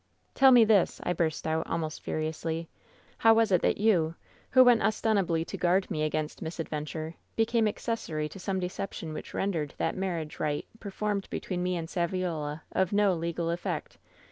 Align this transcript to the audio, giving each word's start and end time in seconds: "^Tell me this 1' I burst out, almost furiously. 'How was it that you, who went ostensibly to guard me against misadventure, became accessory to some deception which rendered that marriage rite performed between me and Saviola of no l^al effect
"^Tell 0.35 0.51
me 0.51 0.65
this 0.65 0.99
1' 1.01 1.11
I 1.11 1.13
burst 1.13 1.45
out, 1.45 1.67
almost 1.67 2.01
furiously. 2.01 2.67
'How 3.19 3.35
was 3.35 3.51
it 3.51 3.61
that 3.61 3.77
you, 3.77 4.15
who 4.49 4.63
went 4.63 4.81
ostensibly 4.81 5.45
to 5.45 5.57
guard 5.57 5.91
me 5.91 6.01
against 6.01 6.41
misadventure, 6.41 7.13
became 7.35 7.67
accessory 7.67 8.27
to 8.29 8.39
some 8.39 8.59
deception 8.59 9.13
which 9.13 9.35
rendered 9.35 9.75
that 9.77 9.95
marriage 9.95 10.39
rite 10.39 10.65
performed 10.79 11.29
between 11.29 11.61
me 11.61 11.77
and 11.77 11.87
Saviola 11.87 12.61
of 12.73 12.91
no 12.91 13.15
l^al 13.15 13.53
effect 13.53 13.99